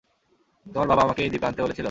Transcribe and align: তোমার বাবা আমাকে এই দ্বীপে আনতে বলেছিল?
তোমার 0.65 0.87
বাবা 0.87 1.01
আমাকে 1.01 1.21
এই 1.23 1.29
দ্বীপে 1.29 1.47
আনতে 1.47 1.61
বলেছিল? 1.61 1.79